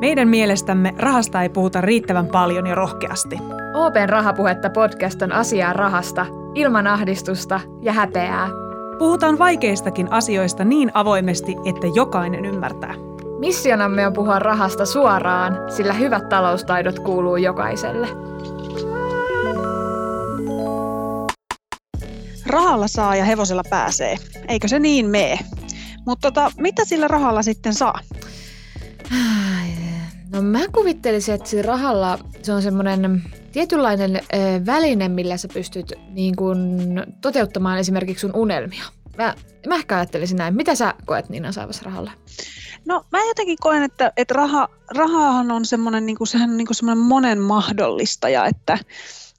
[0.00, 3.38] Meidän mielestämme rahasta ei puhuta riittävän paljon ja rohkeasti.
[3.74, 8.48] Open Rahapuhetta podcast on asiaa rahasta, ilman ahdistusta ja häpeää.
[8.98, 12.94] Puhutaan vaikeistakin asioista niin avoimesti, että jokainen ymmärtää.
[13.38, 18.08] Missionamme on puhua rahasta suoraan, sillä hyvät taloustaidot kuuluu jokaiselle.
[22.46, 24.16] Rahalla saa ja hevosella pääsee.
[24.48, 25.38] Eikö se niin mee?
[26.06, 27.98] Mutta tota, mitä sillä rahalla sitten saa?
[30.32, 34.20] No mä kuvittelisin, että sillä rahalla se on semmoinen tietynlainen
[34.66, 36.78] väline, millä sä pystyt niin kun,
[37.20, 38.84] toteuttamaan esimerkiksi sun unelmia.
[39.18, 39.34] Mä,
[39.66, 40.54] mä ehkä ajattelisin näin.
[40.54, 42.10] Mitä sä koet Niina saavassa rahalla?
[42.86, 46.66] No mä jotenkin koen, että, että raha, rahahan on semmoinen, niin kuin, sehän on niin
[46.66, 48.78] kuin semmoinen monen mahdollistaja, että,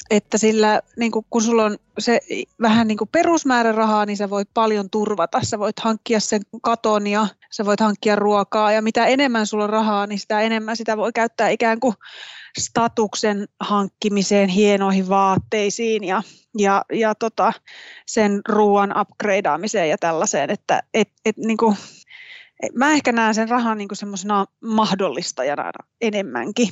[0.10, 2.20] että sillä, niin kuin, kun sulla on se
[2.62, 5.40] vähän niin kuin perusmäärä rahaa, niin sä voit paljon turvata.
[5.44, 9.70] Sä voit hankkia sen katon ja sä voit hankkia ruokaa ja mitä enemmän sulla on
[9.70, 11.96] rahaa, niin sitä enemmän sitä voi käyttää ikään kuin
[12.60, 16.24] statuksen hankkimiseen, hienoihin vaatteisiin ja,
[16.58, 17.54] ja, ja tota,
[18.08, 21.76] sen ruoan upgradeaamiseen ja tällaiseen, että et, et, niin kuin,
[22.74, 26.70] mä ehkä näen sen rahan niin semmoisena mahdollistajana enemmänkin.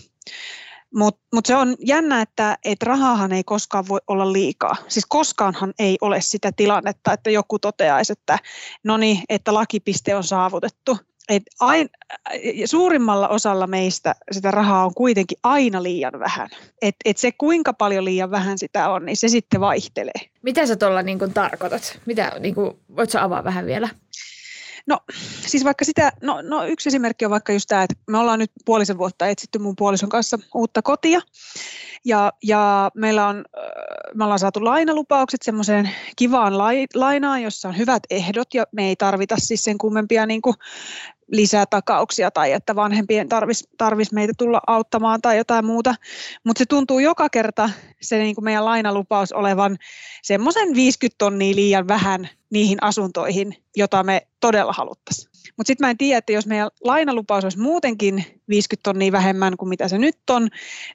[0.95, 4.75] Mutta mut se on jännä, että et rahahan ei koskaan voi olla liikaa.
[4.87, 8.39] Siis koskaanhan ei ole sitä tilannetta, että joku toteaisi, että
[8.83, 10.97] no niin, että lakipiste on saavutettu.
[11.29, 11.89] Et ain,
[12.65, 16.49] suurimmalla osalla meistä sitä rahaa on kuitenkin aina liian vähän.
[16.81, 20.29] Et, et se kuinka paljon liian vähän sitä on, niin se sitten vaihtelee.
[20.41, 21.99] Mitä sä tuolla niin tarkoitat?
[22.05, 23.89] Mitä, niin kuin, voit sä avaa vähän vielä?
[24.85, 24.99] No
[25.47, 28.51] siis vaikka sitä, no, no yksi esimerkki on vaikka just tämä, että me ollaan nyt
[28.65, 31.21] puolisen vuotta etsitty mun puolison kanssa uutta kotia.
[32.05, 33.45] Ja, ja meillä on,
[34.13, 36.57] me ollaan saatu lainalupaukset semmoiseen kivaan
[36.95, 40.55] lainaan, jossa on hyvät ehdot ja me ei tarvita siis sen kummempia niin kuin
[41.33, 45.95] lisätakauksia tai että vanhempien tarvisi tarvis meitä tulla auttamaan tai jotain muuta.
[46.43, 47.69] Mutta se tuntuu joka kerta
[48.01, 49.77] se niin kuin meidän lainalupaus olevan
[50.23, 55.33] semmoisen 50 tonnia liian vähän niihin asuntoihin, jota me todella haluttaisiin.
[55.57, 59.69] Mutta sitten mä en tiedä, että jos meidän lainalupaus olisi muutenkin 50 tonnia vähemmän kuin
[59.69, 60.49] mitä se nyt on,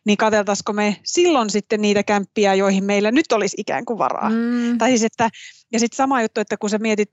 [0.05, 4.31] niin katseltaisiko me silloin sitten niitä kämppiä, joihin meillä nyt olisi ikään kuin varaa.
[4.31, 4.79] Mm.
[4.79, 5.31] Tai siis, että,
[5.73, 7.11] ja sitten sama juttu, että kun sä mietit,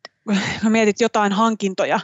[0.69, 1.99] mietit jotain hankintoja,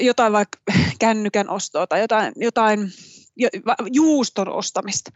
[0.00, 0.58] jotain vaikka
[0.98, 2.92] kännykän ostoa tai jotain, jotain
[3.92, 5.10] juuston ostamista,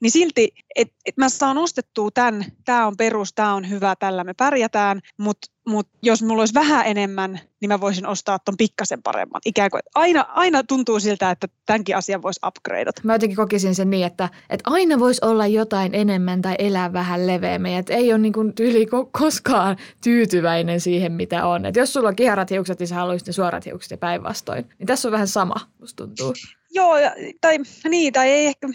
[0.00, 4.24] niin silti, että et mä saan ostettua tämän, tämä on perus, tämä on hyvä, tällä
[4.24, 9.02] me pärjätään, mutta mut jos mulla olisi vähän enemmän, niin mä voisin ostaa ton pikkasen
[9.02, 9.40] paremman.
[9.44, 13.00] Ikään kuin, aina, aina tuntuu siltä, että tämänkin asian voisi upgradeata.
[13.04, 17.26] Mä jotenkin kokisin sen niin, että, että aina voisi olla jotain enemmän tai elää vähän
[17.26, 17.76] leveämmin.
[17.76, 21.66] Että ei ole niin kuin tyyli koskaan tyytyväinen siihen, mitä on.
[21.66, 24.68] Että jos sulla on kiharat hiukset, niin sä haluaisit ne suorat hiukset ja päinvastoin.
[24.78, 26.34] Niin tässä on vähän sama, musta tuntuu.
[26.70, 26.94] Joo,
[27.40, 27.58] tai
[27.88, 28.68] niin, tai ei ehkä,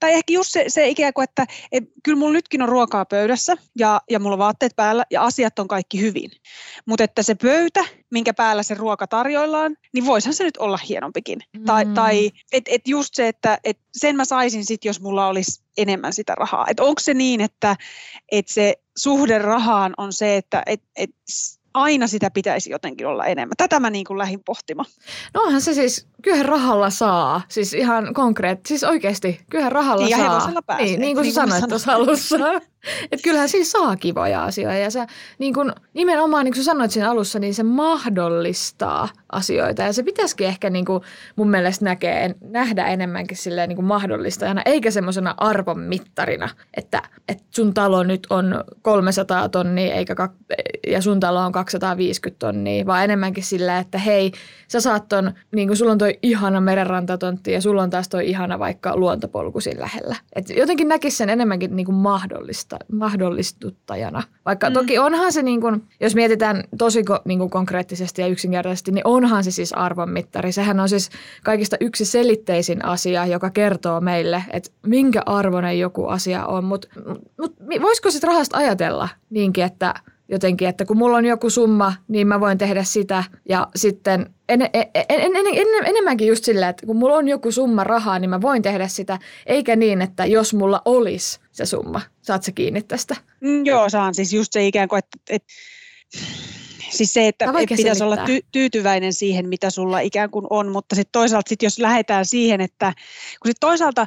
[0.00, 3.56] tai ehkä just se, se ikään kuin, että et, kyllä mulla nytkin on ruokaa pöydässä
[3.78, 6.30] ja, ja mulla on vaatteet päällä ja asiat on kaikki hyvin.
[6.86, 11.38] Mutta että se pöytä, minkä päällä se ruoka tarjoillaan, niin voisihan se nyt olla hienompikin.
[11.58, 11.64] Mm.
[11.64, 15.62] Tai, tai että et just se, että et sen mä saisin sitten, jos mulla olisi
[15.76, 16.66] enemmän sitä rahaa.
[16.70, 17.76] Että onko se niin, että
[18.32, 21.10] et se suhde rahaan on se, että et, et
[21.74, 23.54] aina sitä pitäisi jotenkin olla enemmän.
[23.56, 24.88] Tätä mä niin kuin lähdin pohtimaan.
[25.34, 27.40] No onhan se siis, kyllähän rahalla saa.
[27.48, 30.50] Siis ihan konkreettisesti, siis oikeasti, kyllähän rahalla niin, saa.
[30.54, 30.86] Ja pääsee.
[30.86, 32.36] Niin, niin kuin niin sä sanoit tuossa alussa.
[33.12, 34.78] Että kyllähän siis saa kivoja asioita.
[34.78, 35.06] Ja se
[35.38, 39.82] niin kun, nimenomaan niin kuin sanoit siinä alussa, niin se mahdollistaa asioita.
[39.82, 41.02] Ja se pitäisikin ehkä niin kuin
[41.36, 47.74] mun mielestä näkee, nähdä enemmänkin silleen niin mahdollistajana eikä semmoisena arvon mittarina, että, että sun
[47.74, 50.32] talo nyt on 300 tonnia eikä kak,
[50.86, 54.32] ja sun talo on 250 tonnia, vaan enemmänkin sillä, että hei,
[54.68, 58.28] sä saat ton, niin kuin sulla on toi ihana merenrantatontti ja sulla on taas toi
[58.28, 60.16] ihana vaikka luontopolku siinä lähellä.
[60.36, 64.22] Et jotenkin näkisi sen enemmänkin niin mahdollista, mahdollistuttajana.
[64.46, 64.74] Vaikka mm.
[64.74, 69.44] toki onhan se, niin kuin, jos mietitään tosi niin kuin konkreettisesti ja yksinkertaisesti, niin onhan
[69.44, 70.52] se siis arvonmittari.
[70.52, 71.10] Sehän on siis
[71.44, 76.64] kaikista yksi selitteisin asia, joka kertoo meille, että minkä arvoinen joku asia on.
[76.64, 76.88] Mutta
[77.38, 79.94] mut, voisiko sitten rahasta ajatella niinkin, että
[80.30, 84.62] jotenkin, että kun mulla on joku summa, niin mä voin tehdä sitä ja sitten en,
[84.62, 88.30] en, en, en, en, enemmänkin just sillä, että kun mulla on joku summa rahaa, niin
[88.30, 92.82] mä voin tehdä sitä, eikä niin, että jos mulla olisi se summa, saat se kiinni
[92.82, 93.16] tästä?
[93.40, 94.14] Mm, joo, saan.
[94.14, 95.52] Siis just se ikään kuin, että, että
[96.90, 100.94] siis se, että, että pitäisi olla ty, tyytyväinen siihen, mitä sulla ikään kuin on, mutta
[100.96, 102.92] sitten toisaalta sit jos lähdetään siihen, että
[103.42, 104.06] kun sitten toisaalta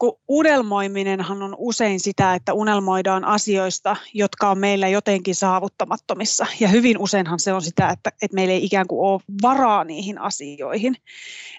[0.00, 6.46] kun unelmoiminenhan on usein sitä, että unelmoidaan asioista, jotka on meillä jotenkin saavuttamattomissa.
[6.60, 10.18] Ja hyvin useinhan se on sitä, että, että meillä ei ikään kuin ole varaa niihin
[10.18, 10.96] asioihin.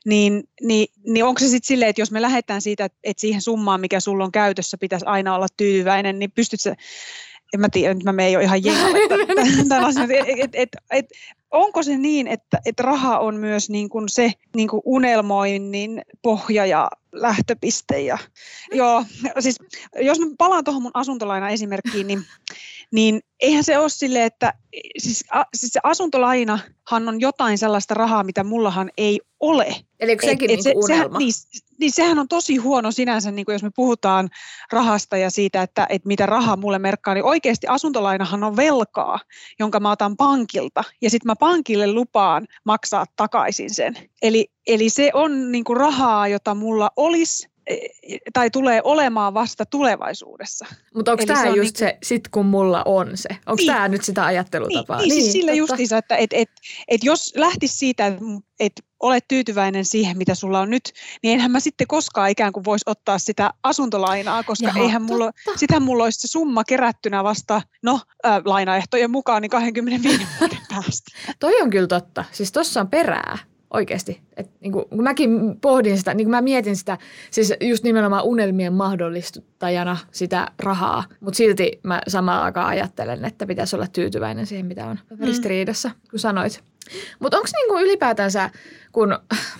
[0.05, 3.81] Niin, niin, niin onko se sitten silleen, että jos me lähdetään siitä, että, siihen summaan,
[3.81, 6.75] mikä sulla on käytössä, pitäisi aina olla tyytyväinen, niin pystytkö
[7.53, 9.25] en mä tiedä, nyt mä menen jo ihan jengalle
[9.69, 10.11] tämän asian.
[10.11, 11.05] Et, et, et, et,
[11.51, 16.65] onko se niin, että, että raha on myös niin kuin se niin kuin unelmoinnin pohja
[16.65, 18.01] ja lähtöpiste?
[18.01, 18.17] Ja,
[18.73, 19.05] joo,
[19.39, 19.55] siis
[20.01, 22.23] jos mä palaan tuohon mun asuntolaina esimerkkiin, niin,
[22.91, 24.53] niin eihän se ole silleen, että
[24.97, 29.75] siis, a, siis se asuntolainahan on jotain sellaista rahaa, mitä mullahan ei ole.
[29.99, 31.03] Eli onko sekin et, et niin unelma?
[31.03, 31.33] Sehän, niin,
[31.79, 34.29] niin sehän on tosi huono sinänsä, niin kuin jos me puhutaan
[34.71, 39.19] rahasta ja siitä, että, että mitä rahaa mulle merkkaa, niin oikeasti asuntolainahan on velkaa,
[39.59, 43.93] jonka mä otan pankilta ja sitten mä pankille lupaan maksaa takaisin sen.
[44.21, 47.50] Eli, eli se on niin kuin rahaa, jota mulla olisi
[48.33, 50.65] tai tulee olemaan vasta tulevaisuudessa.
[50.95, 53.29] Mutta onko tämä on just niinku- se, sit kun mulla on se?
[53.29, 53.67] Onko Niin.
[53.73, 54.97] tämä nyt sitä ajattelutapaa?
[54.97, 55.57] Niin, niin, siis sillä totta.
[55.57, 56.49] justiinsa, että et, et,
[56.87, 58.21] et jos lähtisi siitä, että
[58.59, 60.83] et olet tyytyväinen siihen, mitä sulla on nyt,
[61.23, 65.25] niin enhän mä sitten koskaan ikään kuin voisi ottaa sitä asuntolainaa, koska Jaha, eihän mulla,
[65.45, 65.59] totta.
[65.59, 71.11] sitähän mulla olisi se summa kerättynä vasta, no, äh, lainaehtojen mukaan, niin 25 vuoden päästä.
[71.39, 72.25] Toi on kyllä totta.
[72.31, 73.37] Siis tossa on perää
[73.73, 74.21] oikeasti.
[74.37, 76.97] Et, niin kun, kun mäkin pohdin sitä, niin kun mä mietin sitä,
[77.31, 83.75] siis just nimenomaan unelmien mahdollistajana sitä rahaa, mutta silti mä samaan aikaan ajattelen, että pitäisi
[83.75, 85.25] olla tyytyväinen siihen, mitä on Mm.
[85.25, 86.63] ristiriidassa, kun sanoit.
[87.19, 88.49] Mutta onko niinku ylipäätänsä,
[88.91, 89.09] kun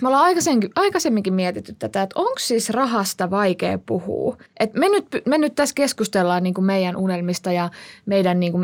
[0.00, 4.36] me ollaan aikaisemmin, aikaisemminkin mietitty tätä, että onko siis rahasta vaikea puhua?
[4.60, 7.70] Et me, nyt, me nyt tässä keskustellaan niinku meidän unelmista ja
[8.06, 8.58] meidän niinku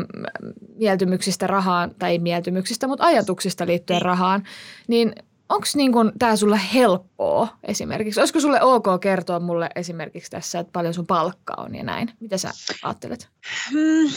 [0.75, 4.43] mieltymyksistä rahaan, tai ei mieltymyksistä, mutta ajatuksista liittyen rahaan,
[4.87, 5.13] niin
[5.49, 8.19] onko niinku tämä sulle helppoa esimerkiksi?
[8.19, 12.11] Olisiko sulle ok kertoa mulle esimerkiksi tässä, että paljon sun palkka on ja näin?
[12.19, 12.51] Mitä sä
[12.83, 13.29] ajattelet?
[13.73, 14.09] Mm,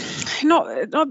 [0.48, 1.04] no, no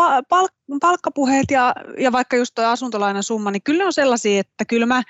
[0.00, 4.64] pa- palk- palkkapuheet ja, ja vaikka just tuo asuntolainan summa, niin kyllä on sellaisia, että
[4.64, 5.02] kyllä mä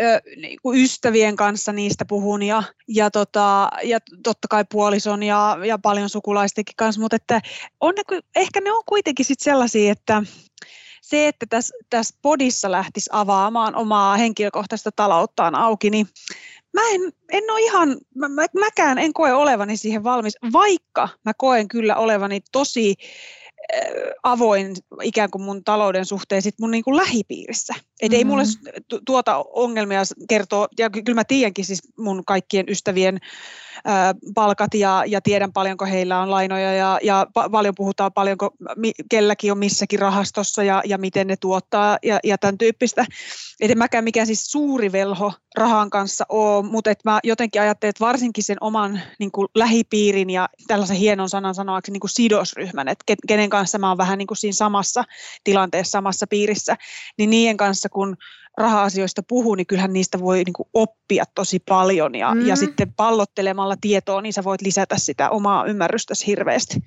[0.00, 5.78] ö, niin ystävien kanssa niistä puhun ja, ja, tota, ja totta kai puolison ja, ja
[5.78, 7.40] paljon sukulaistenkin kanssa, mutta että
[7.80, 10.22] on ne, ehkä ne on kuitenkin sit sellaisia, että
[11.10, 16.06] se, että tässä täs podissa lähtisi avaamaan omaa henkilökohtaista talouttaan auki, niin
[16.74, 21.32] mä en, en ole ihan, mä, mä, mäkään en koe olevani siihen valmis, vaikka mä
[21.38, 22.94] koen kyllä olevani tosi
[23.74, 23.80] äh,
[24.22, 27.74] avoin ikään kuin mun talouden suhteen sit mun niin kuin lähipiirissä.
[28.02, 28.82] Et ei mulle Mhm.
[28.88, 33.18] tu- tuota ongelmia kertoa, ja ky- kyllä mä tiedänkin siis mun kaikkien ystävien
[33.84, 38.50] ää, palkat ja, ja tiedän paljonko heillä on lainoja ja, ja pa- paljon puhutaan paljonko
[38.76, 43.06] mi- kelläkin on missäkin rahastossa ja, ja miten ne tuottaa ja, ja tämän tyyppistä.
[43.60, 47.90] Et en mäkään mikään siis suuri velho rahan kanssa ole, mutta et mä jotenkin ajattelen,
[47.90, 52.88] että varsinkin sen oman niin kuin lähipiirin ja tällaisen hienon sanan sanoakseni niin kuin sidosryhmän,
[52.88, 55.04] että ke- kenen kanssa mä oon vähän niin kuin siinä samassa
[55.44, 56.76] tilanteessa, samassa piirissä,
[57.18, 58.16] niin niiden kanssa kun
[58.60, 62.46] raha-asioista puhuu, niin kyllähän niistä voi niin kuin oppia tosi paljon ja, Mm.
[62.46, 66.82] ja sitten pallottelemalla tietoa, niin sä voit lisätä sitä omaa ymmärrystäsi hirveästi.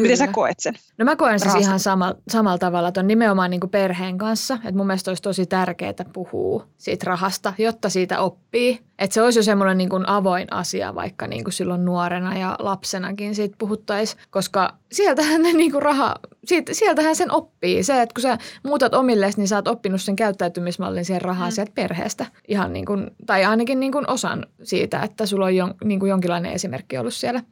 [0.00, 0.34] Miten sä Kyllä.
[0.34, 0.74] koet sen?
[0.98, 1.68] No mä koen siis rahasta.
[1.68, 4.54] ihan sama, samalla tavalla tuon nimenomaan niin kuin perheen kanssa.
[4.54, 8.80] Että mun mielestä olisi tosi tärkeää puhua siitä rahasta, jotta siitä oppii.
[8.98, 12.56] Että se olisi jo semmoinen niin kuin avoin asia vaikka niin kuin silloin nuorena ja
[12.58, 14.20] lapsenakin siitä puhuttaisiin.
[14.30, 17.82] Koska sieltähän ne niin kuin raha, siitä, sieltähän sen oppii.
[17.82, 21.52] Se, että kun sä muutat omilles, niin sä oot oppinut sen käyttäytymismallin siihen rahaa Mm.
[21.52, 22.26] sieltä perheestä.
[22.48, 26.10] Ihan niin kuin, tai ainakin niin kuin osan siitä, että sulla on jon, niin kuin
[26.10, 27.42] jonkinlainen esimerkki ollut siellä.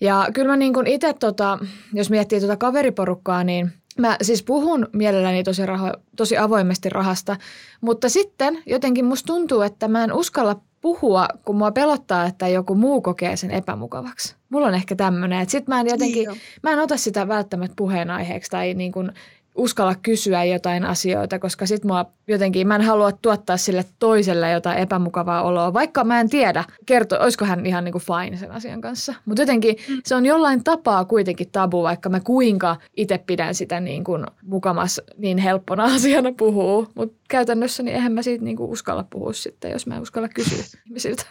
[0.00, 1.58] Ja kyllä mä niin itse, tota,
[1.92, 7.36] jos miettii tuota kaveriporukkaa, niin mä siis puhun mielelläni tosi, raho, tosi avoimesti rahasta,
[7.80, 12.74] mutta sitten jotenkin musta tuntuu, että mä en uskalla puhua, kun mua pelottaa, että joku
[12.74, 14.36] muu kokee sen epämukavaksi.
[14.48, 17.74] Mulla on ehkä tämmöinen, että sit mä en jotenkin, Niin mä en ota sitä välttämättä
[17.76, 19.12] puheenaiheeksi tai niin kuin
[19.54, 24.78] uskalla kysyä jotain asioita, koska sit mua jotenkin, mä en halua tuottaa sille toiselle jotain
[24.78, 28.80] epämukavaa oloa, vaikka mä en tiedä, kerto, olisiko hän ihan niin kuin fine sen asian
[28.80, 29.14] kanssa.
[29.24, 30.00] Mutta jotenkin Mm.
[30.04, 35.00] se on jollain tapaa kuitenkin tabu, vaikka mä kuinka itse pidän sitä niin kuin mukamas
[35.18, 36.88] niin helppona asiana puhuu.
[36.94, 40.28] Mutta käytännössä niin eihän mä siitä niin kuin uskalla puhua sitten, jos mä en uskalla
[40.28, 41.22] kysyä ihmisiltä.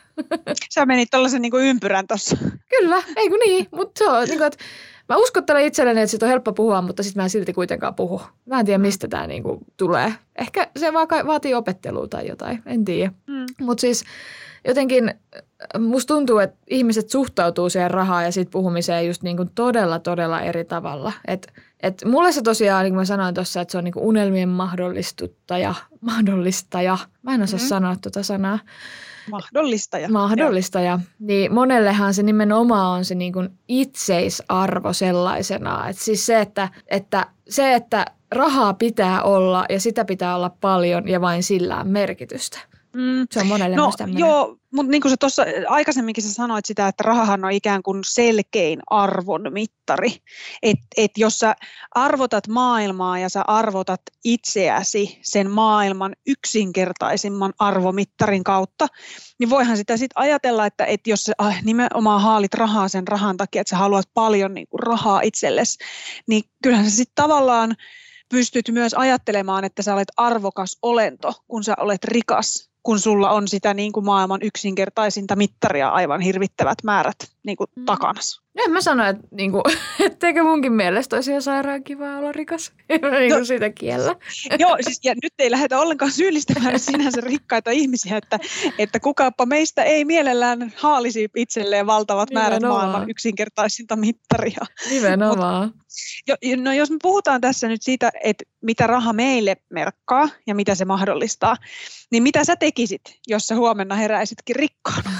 [0.74, 2.38] Sä menit tuollaisen niin ympyrän tuossa.
[2.70, 4.58] Kyllä, ei kun niin, mutta se on niin kuin, että
[5.12, 8.22] mä uskottelen itselleni, että siitä on helppo puhua, mutta sitten mä en silti kuitenkaan puhu.
[8.46, 10.14] Mä en tiedä, mistä tämä niinku tulee.
[10.36, 13.12] Ehkä se vaan vaatii opettelua tai jotain, en tiedä.
[13.28, 13.46] Mm.
[13.62, 14.04] Mutta siis
[14.68, 19.50] jotenkin äh, musta tuntuu, että ihmiset suhtautuu siihen rahaan ja siitä puhumiseen just niin kuin
[19.56, 21.14] todella, todella eri tavalla.
[21.28, 24.06] Et, et mulle se tosiaan, niin kuin mä sanoin tuossa, että se on niin kuin
[24.06, 26.98] unelmien mahdollistuttaja, mahdollistaja.
[27.22, 27.68] Mä en osaa mm-hmm.
[27.70, 28.60] sanoa tuota sanaa.
[29.30, 30.10] Mahdollistaja.
[30.10, 31.00] Mahdollistaja.
[31.20, 35.90] Niin monellehan se nimenomaan on se niin kuin itseisarvo sellaisena.
[35.90, 41.08] Et siis se, että, että se, että rahaa pitää olla ja sitä pitää olla paljon
[41.08, 42.60] ja vain sillä on merkitystä.
[42.94, 43.28] Mm.
[43.32, 46.88] Se on monelle no, myös Joo, mutta niin kuin sä tuossa aikaisemminkin sä sanoit sitä,
[46.88, 50.16] että rahahan on ikään kuin selkein arvon mittari.
[50.64, 51.56] Että et jos sä
[51.92, 58.88] arvotat maailmaa ja sä arvotat itseäsi sen maailman yksinkertaisimman arvomittarin kautta,
[59.40, 63.38] niin voihan sitä sitten ajatella, että et jos sä ah, nimenomaan haalit rahaa sen rahan
[63.38, 65.78] takia, että sä haluat paljon niin kuin rahaa itsellesi,
[66.28, 67.76] niin kyllähän sä sitten tavallaan
[68.30, 73.48] pystyt myös ajattelemaan, että sä olet arvokas olento, kun sä olet rikas kun sulla on
[73.48, 77.86] sitä niin kuin maailman yksinkertaisinta mittaria aivan hirvittävät määrät niin kuin mm.
[77.86, 78.42] takanasi.
[78.66, 79.64] En mä sano, että niinku,
[80.06, 82.72] etteikö munkin mielestä olisi ihan sairaan kiva olla rikas.
[83.20, 84.16] niin kuin sitä kiellä.
[84.60, 88.40] Joo, siis, ja nyt ei lähdetä ollenkaan syyllistämään sinänsä rikkaita ihmisiä, että,
[88.78, 92.62] että kukaapa meistä ei mielellään haalisi itselleen valtavat Nimenomaan.
[92.62, 94.66] määrät maailman yksinkertaisinta mittaria.
[94.90, 95.68] Nimenomaan.
[95.68, 95.76] Mut,
[96.28, 100.76] jo, no jos me puhutaan tässä nyt siitä, että mitä raha meille merkkaa ja mitä
[100.76, 101.56] se mahdollistaa,
[102.12, 105.12] niin mitä sä tekisit, jos sä huomenna heräisitkin rikkaana?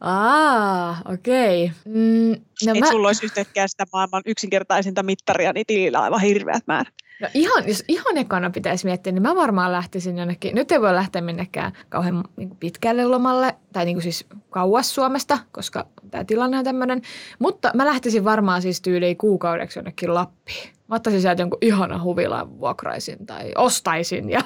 [0.00, 1.64] Aa, okei.
[1.64, 1.94] Okay.
[1.94, 2.30] Mm,
[2.66, 2.90] no Et mä...
[2.90, 6.94] sulla olisi yhtäkkiä sitä maailman yksinkertaisinta mittaria, niin tilillä aivan hirveät määrät.
[7.20, 10.54] No ihan, jos ihan ekana pitäisi miettiä, niin mä varmaan lähtisin jonnekin.
[10.54, 14.94] Nyt ei voi lähteä minnekään kauhean niin kuin pitkälle lomalle, tai niin kuin siis kauas
[14.94, 17.02] Suomesta, koska tämä tilanne on tämmöinen.
[17.38, 20.70] Mutta mä lähtisin varmaan siis tyyliin kuukaudeksi jonnekin Lappiin.
[20.88, 24.40] Mä ottaisin sieltä jonkun ihana huvilaan vuokraisin tai ostaisin ja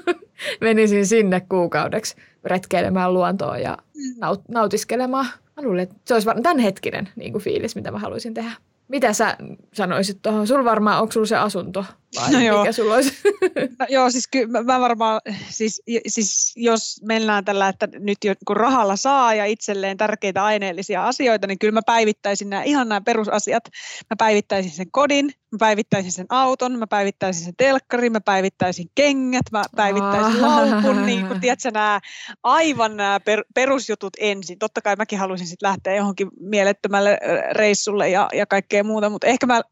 [0.60, 4.26] menisin sinne kuukaudeksi retkeilemään luontoon ja mm.
[4.26, 5.26] naut- nautiskelemaan.
[5.56, 8.50] Mä luulen, että se olisi varmaan tämänhetkinen niin kuin fiilis, mitä mä haluaisin tehdä.
[8.88, 9.36] Mitä sä
[9.72, 10.46] sanoisit tuohon?
[10.46, 11.84] Sulla varmaan, onko sulla se asunto
[12.20, 12.60] vai no joo.
[12.60, 13.14] mikä sulla olisi?
[13.78, 18.96] No joo, siis kyllä mä varmaan, siis, siis jos mennään tällä, että nyt kun rahalla
[18.96, 23.64] saa ja itselleen tärkeitä aineellisia asioita, niin kyllä mä päivittäisin nämä ihan nämä perusasiat.
[24.10, 29.46] Mä päivittäisin sen kodin, mä päivittäisin sen auton, mä päivittäisin sen telkkarin, mä päivittäisin kengät,
[29.52, 32.00] mä päivittäisin laukun, niin kuin tiedätkö, nämä
[32.42, 34.58] aivan nämä per, perusjutut ensin.
[34.58, 37.18] Totta kai mäkin haluaisin sitten lähteä johonkin mielettömälle
[37.52, 39.62] reissulle ja, ja kaikkea muuta, mutta ehkä mä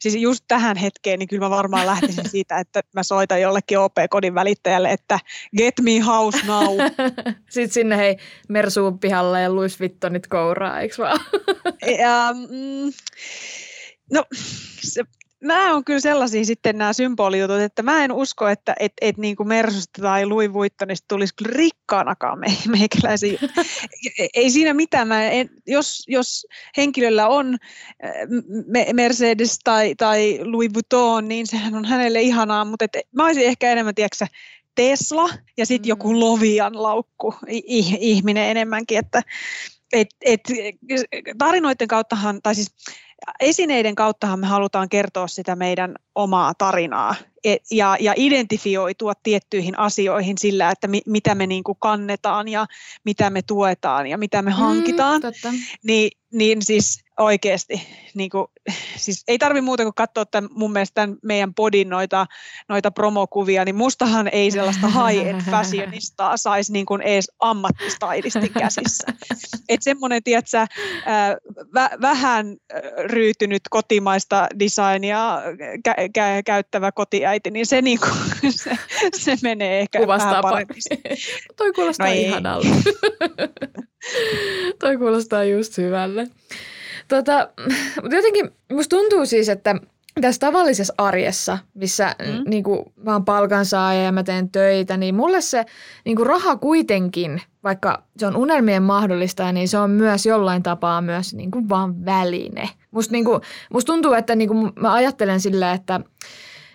[0.00, 4.34] siis just tähän hetkeen, niin kyllä mä varmaan lähtisin siitä, että mä soitan jollekin OP-kodin
[4.34, 5.20] välittäjälle, että
[5.56, 6.76] get me house now.
[7.50, 8.16] Sitten sinne hei
[8.48, 11.20] Mersuun pihalle ja Louis Vuittonit kouraa, eikö vaan?
[12.02, 12.92] ja, mm,
[14.12, 14.24] no
[14.82, 15.04] se,
[15.40, 19.36] nämä on kyllä sellaisia sitten nämä symbolijutut, että mä en usko, että et, et niin
[19.36, 22.46] kuin Mersusta tai Louis Vuittonista tulisi kyllä rikkaanakaan me,
[22.78, 23.40] meikäläisiä.
[24.34, 25.08] Ei siinä mitään.
[25.08, 27.56] Mä en, jos, jos henkilöllä on
[28.04, 28.12] äh,
[28.92, 33.72] Mercedes tai, tai Louis Vuitton, niin sehän on hänelle ihanaa, mutta et, mä olisin ehkä
[33.72, 34.26] enemmän, tiedätkö,
[34.74, 35.88] Tesla ja sitten mm.
[35.88, 37.34] joku Lovian laukku
[38.00, 39.22] ihminen enemmänkin, että
[39.92, 40.40] et, et,
[41.38, 42.74] tarinoiden kauttahan, tai siis
[43.40, 50.38] esineiden kauttahan me halutaan kertoa sitä meidän omaa tarinaa e, ja, ja identifioitua tiettyihin asioihin
[50.38, 52.66] sillä, että mi, mitä me niin kuin kannetaan ja
[53.04, 55.20] mitä me tuetaan ja mitä me mm, hankitaan.
[55.22, 58.46] Mm, niin, niin siis oikeasti, niin kuin,
[58.96, 62.26] siis ei tarvi muuta kuin katsoa tämän, mun mielestä tämän meidän podin noita,
[62.68, 69.06] noita promokuvia, niin mustahan ei sellaista high-end fashionistaa saisi niin kuin edes ammattistylistin käsissä.
[69.68, 70.66] Että semmoinen, tiedätkö,
[71.74, 72.56] vä, vähän
[73.04, 75.42] ryytynyt kotimaista designia
[75.88, 78.76] kä- kä- käyttävä kotiäiti, niin se, niin kuin, se,
[79.16, 80.76] se menee ehkä Kuvastaa vähän paremmin.
[81.56, 82.68] Toi kuulostaa no ihanalta.
[84.80, 86.26] Toi kuulostaa just hyvälle.
[87.10, 87.48] Tota,
[88.02, 89.74] mutta jotenkin musta tuntuu siis, että
[90.20, 92.50] tässä tavallisessa arjessa, missä mm.
[92.50, 95.64] niin kuin, mä oon palkansaaja ja mä teen töitä, niin mulle se
[96.04, 101.00] niin kuin raha kuitenkin, vaikka se on unelmien mahdollista, niin se on myös jollain tapaa
[101.00, 102.68] myös niin kuin vaan väline.
[102.90, 103.40] Musta, niin kuin,
[103.72, 106.00] musta tuntuu, että niin kuin mä ajattelen sillä, että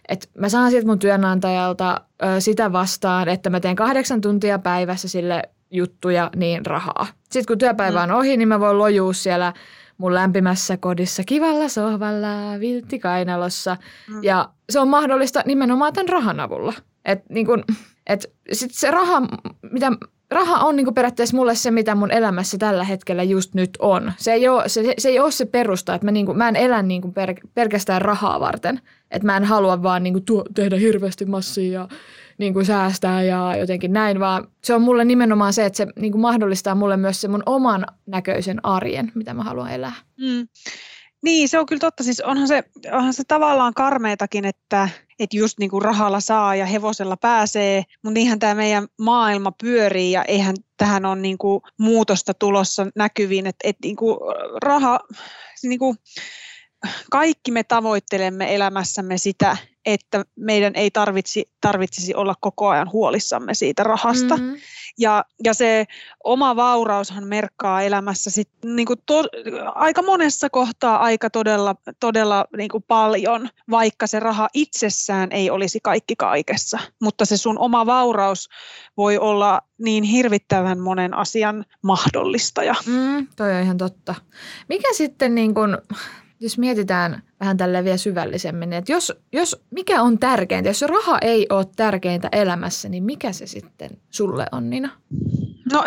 [0.10, 5.08] että mä saan sieltä mun työnantajalta ö, sitä vastaan, että mä teen kahdeksan tuntia päivässä
[5.08, 7.08] sille juttuja, niin rahaa.
[7.24, 8.16] Sitten kun työpäivä on mm.
[8.16, 9.54] ohi, niin mä voin lojua siellä–
[9.98, 13.78] mun lämpimässä kodissa kivalla sohvalla, vilttikainalossa.
[14.10, 14.24] Mm.
[14.24, 16.74] Ja se on mahdollista nimenomaan tämän rahan avulla.
[17.06, 17.64] Et niin kun,
[18.08, 19.22] et sit se raha,
[19.72, 19.92] mitä,
[20.32, 24.14] raha on niin periaatteessa mulle se, mitä mun elämässä tällä hetkellä just nyt on.
[24.18, 26.56] Se ei ole se, se, ei ole se perusta, että mä, niin kun, mä en
[26.56, 28.82] elä niin per, pelkästään rahaa varten.
[29.12, 31.88] Että mä en halua vaan niin tuo, tehdä hirveästi massia ja
[32.38, 36.12] niin kuin säästää ja jotenkin näin, vaan se on mulle nimenomaan se, että se niin
[36.12, 39.94] kuin mahdollistaa mulle myös se mun oman näköisen arjen, mitä mä haluan elää.
[40.18, 40.48] Mm.
[41.26, 42.04] Niin, se on kyllä totta.
[42.04, 44.90] Siis onhan se, onhan se tavallaan karmeetakin, että,
[45.20, 50.12] että just niin kuin rahalla saa ja hevosella pääsee, mutta niinhän tämä meidän maailma pyörii
[50.12, 54.18] ja eihän tähän ole niin kuin muutosta tulossa näkyviin, että, että niin kuin
[54.64, 55.00] raha,
[55.64, 55.98] niin kuin
[57.12, 63.84] kaikki me tavoittelemme elämässämme sitä, että meidän ei tarvitsi, tarvitsisi olla koko ajan huolissamme siitä
[63.84, 64.38] rahasta.
[64.38, 64.56] Mm-hmm.
[65.00, 65.86] Ja, ja se
[66.24, 69.24] oma vauraushan merkkaa elämässä sit, niin kuin to,
[69.76, 75.80] aika monessa kohtaa aika todella, todella niin kuin paljon, vaikka se raha itsessään ei olisi
[75.84, 76.80] kaikki kaikessa.
[77.02, 78.50] Mutta se sun oma vauraus
[78.98, 82.76] voi olla niin hirvittävän monen asian mahdollistaja.
[82.86, 84.16] Mm, toi on ihan totta.
[84.70, 85.78] Mikä sitten niin kuin
[86.46, 91.48] jos mietitään vähän tälle vielä syvällisemmin, että jos, jos mikä on tärkeintä, jos raha ei
[91.50, 94.90] ole tärkeintä elämässä, niin mikä se sitten sulle on, Nina?
[95.72, 95.84] No,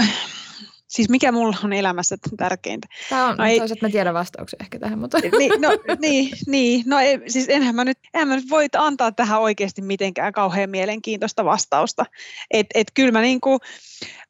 [0.88, 2.88] siis mikä mulla on elämässä tärkeintä?
[3.08, 5.18] Tämä on, no ei, toisaalta mä tiedän vastauksen ehkä tähän, mutta...
[5.38, 5.68] Niin, no,
[6.00, 9.82] niin, niin, no ei, siis enhän mä, nyt, enhän mä nyt voi antaa tähän oikeasti
[9.82, 12.06] mitenkään kauhean mielenkiintoista vastausta.
[12.50, 13.58] Että et kyllä mä niinku,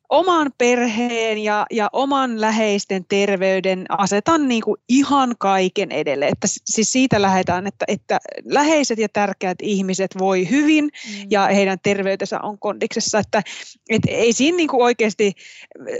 [0.09, 6.29] oman perheen ja, ja oman läheisten terveyden asetan niin kuin ihan kaiken edelle.
[6.29, 11.27] Että siis siitä lähdetään, että, että läheiset ja tärkeät ihmiset voi hyvin mm.
[11.31, 13.19] ja heidän terveytensä on kondiksessa.
[13.19, 13.43] Että,
[13.91, 15.33] et ei siinä niin kuin oikeasti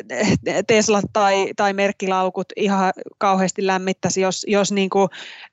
[0.09, 0.37] eh,
[0.67, 5.09] Tesla tai, tai merkkilaukut ihan kauheasti lämmittäisi, jos, jos niin kuin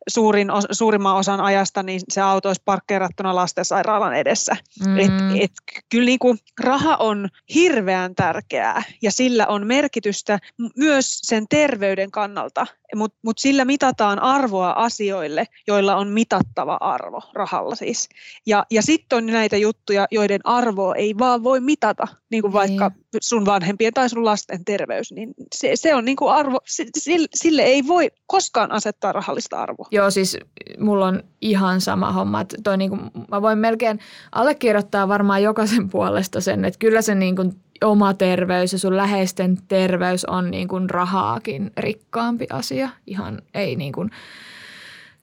[0.08, 4.58] suurin, suurimman osan ajasta niin se auto olisi parkkeerattuna lastensairaalan edessä.
[4.86, 5.00] Mm.
[5.00, 5.52] Et, et,
[5.90, 10.40] kyllä niin kuin raha on hirveän tärkeä tärkeää ja sillä on merkitystä
[10.78, 17.76] myös sen terveyden kannalta, mutta mut sillä mitataan arvoa asioille, joilla on mitattava arvo rahalla
[17.76, 18.10] siis.
[18.46, 22.90] Ja, ja sitten on näitä juttuja, joiden arvoa ei vaan voi mitata, niin kuin vaikka
[22.90, 23.20] niin.
[23.22, 26.60] sun vanhempien tai sun lasten terveys, niin se, se on niin kuin arvo,
[26.98, 29.88] sille, sille ei voi koskaan asettaa rahallista arvoa.
[29.92, 30.38] Joo, siis
[30.80, 32.42] mulla on ihan sama homma.
[32.42, 34.00] Että toi niin kuin, mä voin melkein
[34.32, 39.58] allekirjoittaa varmaan jokaisen puolesta sen, että kyllä se niin kuin oma terveys ja sun läheisten
[39.68, 42.90] terveys on niin kuin rahaakin rikkaampi asia.
[43.08, 44.12] Ihan ei niin kuin,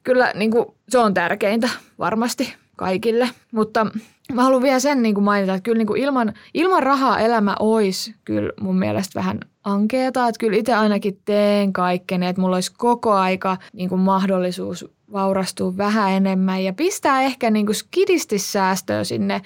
[0.03, 1.69] kyllä niin kuin, se on tärkeintä
[1.99, 3.87] varmasti kaikille, mutta
[4.33, 7.55] mä haluan vielä sen niin kuin mainita, että kyllä niin kuin ilman, ilman rahaa elämä
[7.59, 12.73] olisi kyllä mun mielestä vähän ankeeta, että kyllä itse ainakin teen kaikkeni, että mulla olisi
[12.77, 19.03] koko aika niin kuin mahdollisuus vaurastua vähän enemmän ja pistää ehkä niin kuin skidisti säästöä
[19.03, 19.41] sinne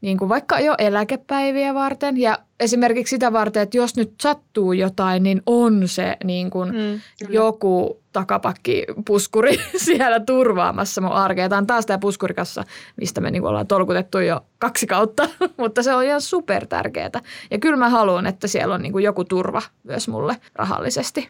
[0.00, 2.16] niin kuin vaikka jo eläkepäiviä varten.
[2.16, 7.00] Ja esimerkiksi sitä varten, että jos nyt sattuu jotain, niin on se niin kuin mm,
[7.28, 11.48] joku takapakkipuskuri siellä turvaamassa mun arkea.
[11.48, 12.64] Tämä on taas tämä puskurikassa,
[12.96, 17.10] mistä me niin ollaan tolkutettu jo kaksi kautta, mutta se on ihan super tärkeää.
[17.50, 21.28] Ja kyllä mä haluan, että siellä on niin kuin joku turva myös mulle rahallisesti.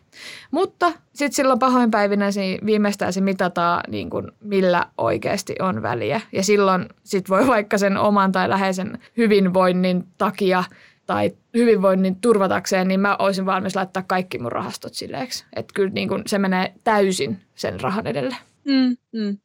[0.51, 2.27] Mutta sitten silloin pahoinpäivinä
[2.67, 6.21] viimeistään se mitataan, niin kuin millä oikeasti on väliä.
[6.33, 10.65] Ja silloin sit voi vaikka sen oman tai läheisen hyvinvoinnin takia–
[11.09, 15.45] tai hyvinvoinnin turvatakseen, niin mä olisin valmis laittaa kaikki mun rahastot silleeksi.
[15.57, 18.37] Että kyllä niin kun se menee täysin sen rahan edelle.
[18.65, 19.39] Mm, mm.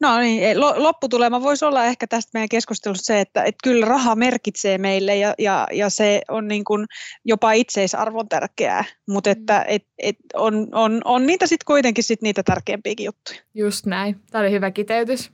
[0.00, 4.78] No niin, lopputulema voisi olla ehkä tästä meidän keskustelusta se, että, että kyllä raha merkitsee
[4.78, 6.86] meille ja, ja, ja se on niin kuin
[7.24, 9.74] jopa itseisarvon tärkeää, mutta että mm.
[9.74, 13.40] et, et on, on, on niitä sitten kuitenkin sit niitä tärkeämpiäkin juttuja.
[13.54, 14.16] Just näin.
[14.30, 15.30] Tämä oli hyvä kiteytys.